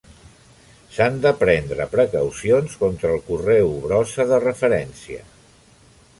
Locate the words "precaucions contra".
1.91-3.13